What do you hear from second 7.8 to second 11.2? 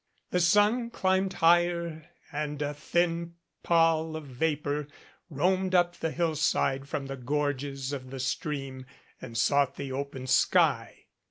of the stream and sought the open sky.